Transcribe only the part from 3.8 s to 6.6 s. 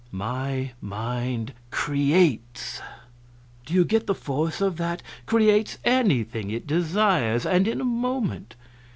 get the force of that? Creates anything